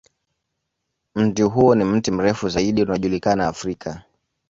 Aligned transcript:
Mti 1.15 1.43
huo 1.43 1.75
ni 1.75 1.83
mti 1.83 2.11
mrefu 2.11 2.49
zaidi 2.49 2.81
unaojulikana 2.83 3.47
Afrika. 3.47 4.03